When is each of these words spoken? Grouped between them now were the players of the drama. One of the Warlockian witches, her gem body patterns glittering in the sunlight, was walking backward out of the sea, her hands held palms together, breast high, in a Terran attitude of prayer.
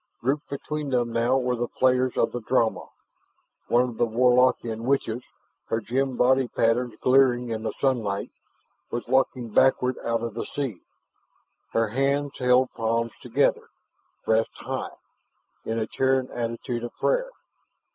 Grouped 0.19 0.49
between 0.49 0.89
them 0.89 1.13
now 1.13 1.37
were 1.37 1.55
the 1.55 1.67
players 1.67 2.17
of 2.17 2.31
the 2.31 2.41
drama. 2.41 2.87
One 3.67 3.83
of 3.87 3.97
the 3.99 4.07
Warlockian 4.07 4.81
witches, 4.85 5.21
her 5.67 5.79
gem 5.79 6.17
body 6.17 6.47
patterns 6.47 6.95
glittering 6.99 7.49
in 7.51 7.61
the 7.61 7.73
sunlight, 7.79 8.31
was 8.89 9.05
walking 9.07 9.49
backward 9.51 9.99
out 10.03 10.23
of 10.23 10.33
the 10.33 10.47
sea, 10.55 10.81
her 11.73 11.89
hands 11.89 12.39
held 12.39 12.69
palms 12.75 13.11
together, 13.21 13.67
breast 14.25 14.49
high, 14.55 14.95
in 15.65 15.77
a 15.77 15.85
Terran 15.85 16.31
attitude 16.31 16.83
of 16.83 16.95
prayer. 16.95 17.29